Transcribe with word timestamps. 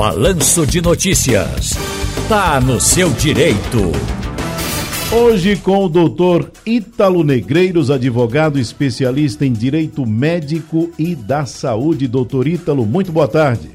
Balanço 0.00 0.66
de 0.66 0.80
Notícias. 0.80 1.74
Tá 2.26 2.58
no 2.58 2.80
seu 2.80 3.10
direito. 3.10 3.92
Hoje 5.14 5.58
com 5.58 5.84
o 5.84 5.90
doutor 5.90 6.50
Ítalo 6.64 7.22
Negreiros, 7.22 7.90
advogado 7.90 8.58
especialista 8.58 9.44
em 9.44 9.52
direito 9.52 10.06
médico 10.06 10.90
e 10.98 11.14
da 11.14 11.44
saúde. 11.44 12.08
Doutor 12.08 12.48
Ítalo, 12.48 12.86
muito 12.86 13.12
boa 13.12 13.28
tarde. 13.28 13.72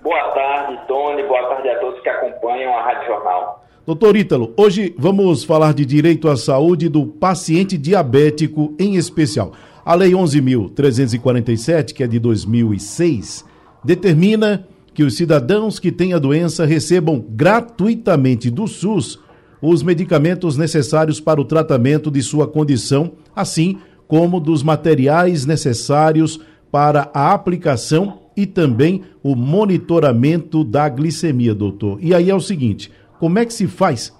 Boa 0.00 0.22
tarde, 0.34 0.78
Tony. 0.86 1.24
Boa 1.24 1.48
tarde 1.48 1.68
a 1.68 1.80
todos 1.80 2.00
que 2.00 2.08
acompanham 2.08 2.72
a 2.72 2.82
Rádio 2.84 3.08
Jornal. 3.08 3.64
Doutor 3.84 4.16
Ítalo, 4.16 4.54
hoje 4.56 4.94
vamos 4.96 5.42
falar 5.42 5.74
de 5.74 5.84
direito 5.84 6.28
à 6.28 6.36
saúde 6.36 6.88
do 6.88 7.06
paciente 7.06 7.76
diabético 7.76 8.72
em 8.78 8.94
especial. 8.94 9.50
A 9.84 9.96
Lei 9.96 10.12
11.347, 10.12 11.92
que 11.92 12.04
é 12.04 12.06
de 12.06 12.20
2006, 12.20 13.44
determina 13.82 14.68
que 14.94 15.02
os 15.02 15.16
cidadãos 15.16 15.78
que 15.78 15.90
têm 15.90 16.12
a 16.12 16.18
doença 16.18 16.64
recebam 16.64 17.24
gratuitamente 17.28 18.50
do 18.50 18.66
SUS 18.66 19.18
os 19.62 19.82
medicamentos 19.82 20.56
necessários 20.56 21.20
para 21.20 21.40
o 21.40 21.44
tratamento 21.44 22.10
de 22.10 22.20
sua 22.20 22.48
condição, 22.48 23.12
assim 23.34 23.78
como 24.08 24.40
dos 24.40 24.62
materiais 24.62 25.46
necessários 25.46 26.40
para 26.70 27.10
a 27.14 27.32
aplicação 27.32 28.22
e 28.36 28.44
também 28.44 29.02
o 29.22 29.36
monitoramento 29.36 30.64
da 30.64 30.88
glicemia, 30.88 31.54
doutor. 31.54 31.98
E 32.02 32.12
aí 32.12 32.28
é 32.28 32.34
o 32.34 32.40
seguinte: 32.40 32.90
como 33.20 33.38
é 33.38 33.46
que 33.46 33.54
se 33.54 33.68
faz 33.68 34.12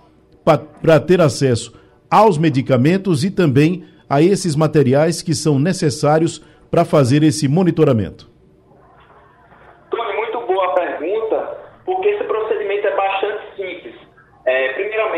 para 0.44 1.00
ter 1.00 1.20
acesso 1.20 1.72
aos 2.08 2.38
medicamentos 2.38 3.24
e 3.24 3.30
também 3.30 3.84
a 4.08 4.22
esses 4.22 4.54
materiais 4.54 5.22
que 5.22 5.34
são 5.34 5.58
necessários 5.58 6.40
para 6.70 6.84
fazer 6.84 7.22
esse 7.22 7.48
monitoramento? 7.48 8.31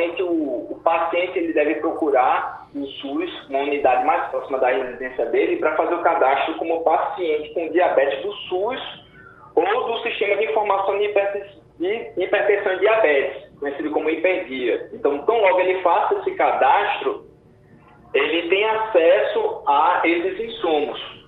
Primeiramente, 0.04 0.22
o, 0.22 0.66
o, 0.70 0.80
paciente 0.82 1.38
ele 1.38 1.52
deve 1.52 1.76
procurar 1.76 2.68
o 2.74 2.84
SUS, 2.84 3.48
uma 3.48 3.60
unidade 3.60 4.04
mais 4.04 4.28
próxima 4.30 4.58
da 4.58 4.68
residência 4.68 5.26
dele, 5.26 5.56
para 5.56 5.76
fazer 5.76 5.94
o 5.94 6.02
cadastro 6.02 6.54
como 6.56 6.82
paciente 6.82 7.54
com 7.54 7.70
diabetes 7.70 8.22
do 8.22 8.32
SUS 8.32 8.80
ou 9.54 9.64
do 9.64 10.02
Sistema 10.02 10.36
de 10.36 10.44
Informação 10.44 10.98
de 10.98 11.04
Hipertensão 11.04 12.74
e 12.74 12.78
Diabetes, 12.80 13.50
conhecido 13.58 13.90
como 13.90 14.10
Hiperdia. 14.10 14.90
Então, 14.92 15.18
tão 15.24 15.40
logo 15.40 15.60
ele 15.60 15.80
faça 15.82 16.14
esse 16.16 16.32
cadastro, 16.32 17.26
ele 18.12 18.48
tem 18.48 18.64
acesso 18.64 19.62
a 19.66 20.02
esses 20.04 20.40
insumos. 20.40 21.24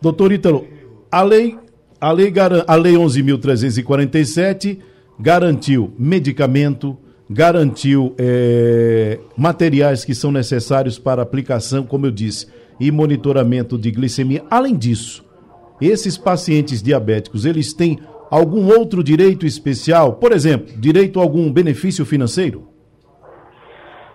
Doutor 0.00 0.32
Ítalo, 0.32 0.66
a 1.10 1.22
lei 1.22 1.58
a 2.00 2.10
lei, 2.10 2.32
a 2.66 2.74
lei 2.74 2.94
11.347 2.94 4.91
garantiu 5.22 5.94
medicamento, 5.96 6.98
garantiu 7.30 8.12
é, 8.18 9.20
materiais 9.36 10.04
que 10.04 10.16
são 10.16 10.32
necessários 10.32 10.98
para 10.98 11.22
aplicação, 11.22 11.84
como 11.86 12.06
eu 12.06 12.10
disse, 12.10 12.52
e 12.80 12.90
monitoramento 12.90 13.78
de 13.78 13.92
glicemia. 13.92 14.42
Além 14.50 14.76
disso, 14.76 15.24
esses 15.80 16.18
pacientes 16.18 16.82
diabéticos, 16.82 17.44
eles 17.44 17.72
têm 17.72 18.00
algum 18.28 18.66
outro 18.76 19.04
direito 19.04 19.46
especial? 19.46 20.14
Por 20.14 20.32
exemplo, 20.32 20.74
direito 20.76 21.20
a 21.20 21.22
algum 21.22 21.52
benefício 21.52 22.04
financeiro? 22.04 22.66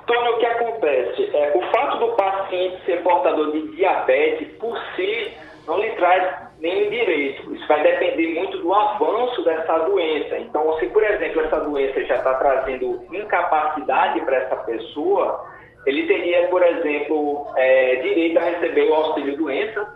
Tony, 0.05 0.30
o 0.30 0.39
que 0.39 0.45
acontece? 0.45 1.23
É, 1.33 1.58
o 1.58 1.72
fato 1.72 2.00
do 2.00 2.16
paciente 2.17 2.85
ser 2.85 3.02
portador 3.02 3.53
de 3.53 3.78
diabetes, 3.78 4.50
por 4.59 4.78
si, 4.97 5.31
não 5.66 5.80
lhe 5.80 5.89
traz 5.91 6.50
nenhum 6.59 6.89
direito. 6.89 7.55
Isso 7.55 7.66
vai 7.66 7.81
depender 7.81 8.33
muito 8.33 8.58
do 8.58 8.73
avanço 8.73 9.06
dessa 9.48 9.80
doença. 9.80 10.38
Então, 10.38 10.78
se, 10.80 10.88
por 10.88 11.03
exemplo, 11.03 11.42
essa 11.42 11.59
doença 11.62 12.03
já 12.06 12.17
está 12.17 12.34
trazendo 12.36 13.03
incapacidade 13.12 14.22
para 14.22 14.38
essa 14.38 14.56
pessoa, 14.58 15.46
ele 15.85 16.06
teria, 16.06 16.47
por 16.50 16.62
exemplo, 16.62 17.47
é, 17.56 17.96
direito 17.96 18.38
a 18.38 18.44
receber 18.44 18.90
o 18.90 18.94
auxílio-doença, 18.94 19.96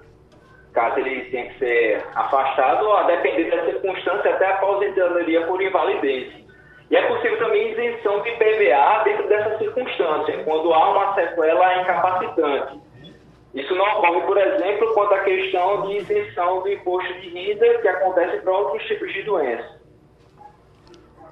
caso 0.73 0.99
ele 0.99 1.25
tenha 1.29 1.47
que 1.47 1.59
ser 1.59 2.03
afastado, 2.15 2.85
ou 2.85 2.95
a 2.95 3.03
depender 3.03 3.51
da 3.51 3.65
circunstância, 3.65 4.31
até 4.31 4.45
a 4.45 4.55
aposentadoria 4.55 5.45
por 5.45 5.61
invalidez. 5.61 6.33
E 6.89 6.95
é 6.95 7.01
possível 7.07 7.37
também 7.39 7.71
isenção 7.71 8.21
de 8.21 8.31
PVA 8.31 9.01
dentro 9.03 9.27
dessa 9.27 9.57
circunstância, 9.57 10.43
quando 10.43 10.73
há 10.73 10.91
uma 10.91 11.13
sequela 11.13 11.81
incapacitante. 11.81 12.79
Isso 13.53 13.75
não 13.75 13.85
ocorre, 13.97 14.21
por 14.21 14.37
exemplo, 14.37 14.93
quanto 14.93 15.13
à 15.13 15.19
questão 15.19 15.87
de 15.87 15.97
isenção 15.97 16.61
do 16.61 16.69
imposto 16.69 17.13
de 17.19 17.29
renda 17.29 17.79
que 17.81 17.87
acontece 17.87 18.41
para 18.41 18.57
outros 18.57 18.83
tipos 18.87 19.11
de 19.11 19.23
doenças. 19.23 19.81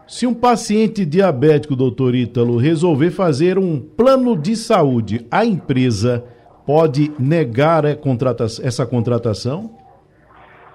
Se 0.06 0.26
um 0.26 0.34
paciente 0.34 1.06
diabético, 1.06 1.76
doutor 1.76 2.16
Ítalo, 2.16 2.58
resolver 2.58 3.12
fazer 3.12 3.60
um 3.60 3.80
plano 3.80 4.36
de 4.36 4.56
saúde, 4.56 5.26
a 5.32 5.46
empresa 5.46 6.26
pode 6.66 7.12
negar 7.20 7.84
essa 7.86 8.86
contratação? 8.86 9.72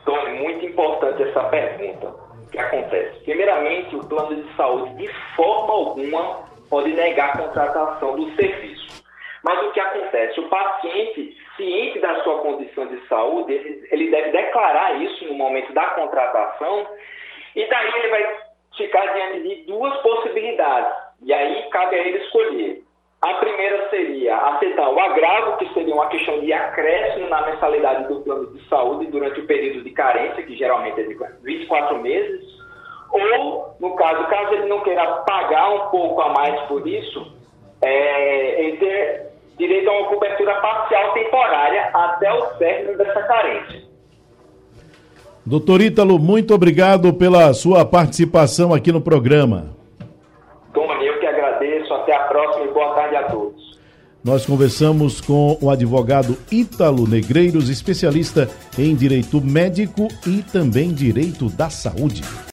Tony, 0.04 0.38
muito 0.40 0.64
importante 0.64 1.24
essa 1.24 1.40
pergunta. 1.44 2.14
O 2.42 2.50
que 2.50 2.58
acontece? 2.58 3.24
Primeiramente, 3.24 3.96
o 3.96 4.00
plano 4.04 4.36
de 4.36 4.56
saúde, 4.56 4.94
de 4.94 5.10
forma 5.36 5.72
alguma, 5.72 6.44
pode 6.70 6.92
negar 6.94 7.30
a 7.30 7.38
contratação 7.38 8.16
do 8.16 8.34
serviço. 8.36 8.83
Mas 9.44 9.62
o 9.62 9.72
que 9.72 9.80
acontece? 9.80 10.40
O 10.40 10.48
paciente, 10.48 11.36
ciente 11.56 11.98
da 11.98 12.22
sua 12.22 12.38
condição 12.38 12.86
de 12.86 12.98
saúde, 13.06 13.52
ele, 13.52 13.86
ele 13.90 14.10
deve 14.10 14.30
declarar 14.30 15.00
isso 15.02 15.26
no 15.26 15.34
momento 15.34 15.72
da 15.74 15.86
contratação, 15.88 16.86
e 17.54 17.68
daí 17.68 17.92
ele 17.94 18.08
vai 18.08 18.36
ficar 18.74 19.06
diante 19.12 19.42
de 19.42 19.54
duas 19.66 19.94
possibilidades. 19.98 20.94
E 21.22 21.32
aí 21.32 21.68
cabe 21.70 21.94
a 21.94 21.98
ele 21.98 22.18
escolher. 22.24 22.82
A 23.20 23.34
primeira 23.34 23.88
seria 23.90 24.36
aceitar 24.36 24.88
o 24.90 24.98
agravo, 24.98 25.58
que 25.58 25.72
seria 25.74 25.94
uma 25.94 26.08
questão 26.08 26.40
de 26.40 26.52
acréscimo 26.52 27.28
na 27.28 27.46
mensalidade 27.46 28.08
do 28.08 28.20
plano 28.22 28.52
de 28.52 28.66
saúde 28.68 29.06
durante 29.06 29.40
o 29.40 29.46
período 29.46 29.82
de 29.82 29.90
carência, 29.90 30.42
que 30.42 30.56
geralmente 30.56 31.00
é 31.00 31.04
de 31.04 31.16
24 31.42 31.98
meses, 31.98 32.44
ou, 33.10 33.74
no 33.78 33.94
caso, 33.94 34.26
caso 34.26 34.54
ele 34.54 34.66
não 34.66 34.80
queira 34.80 35.06
pagar 35.26 35.70
um 35.70 35.90
pouco 35.90 36.20
a 36.20 36.30
mais 36.30 36.60
por 36.62 36.86
isso, 36.86 37.32
é, 37.82 38.60
ele 38.60 38.76
ter 38.78 39.33
direito 39.58 39.88
a 39.88 39.92
uma 39.92 40.08
cobertura 40.08 40.54
parcial 40.60 41.12
temporária 41.12 41.90
até 41.92 42.32
o 42.32 42.42
término 42.58 42.98
dessa 42.98 43.22
carência. 43.22 43.82
Doutor 45.46 45.82
Ítalo, 45.82 46.18
muito 46.18 46.54
obrigado 46.54 47.12
pela 47.12 47.52
sua 47.52 47.84
participação 47.84 48.72
aqui 48.72 48.90
no 48.90 49.00
programa. 49.00 49.76
Tony, 50.72 51.06
eu 51.06 51.20
que 51.20 51.26
agradeço. 51.26 51.92
Até 51.92 52.14
a 52.14 52.20
próxima 52.20 52.64
e 52.64 52.68
boa 52.68 52.94
tarde 52.94 53.16
a 53.16 53.24
todos. 53.24 53.78
Nós 54.24 54.46
conversamos 54.46 55.20
com 55.20 55.58
o 55.60 55.68
advogado 55.68 56.34
Ítalo 56.50 57.06
Negreiros, 57.06 57.68
especialista 57.68 58.48
em 58.78 58.94
direito 58.94 59.38
médico 59.38 60.08
e 60.26 60.42
também 60.42 60.94
direito 60.94 61.50
da 61.50 61.68
saúde. 61.68 62.22